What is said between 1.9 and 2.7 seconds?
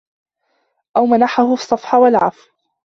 وَالْعَفْوَ